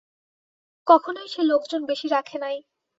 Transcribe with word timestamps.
কখনোই 0.87 1.27
সে 1.27 1.41
লোকজন 1.43 1.81
বেশি 1.85 2.07
রাখে 2.07 2.37
নাই। 2.37 2.57